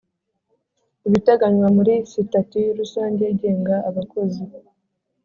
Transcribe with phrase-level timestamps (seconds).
[1.07, 4.43] ibiteganywa muri Sitati rusange igenga abakozi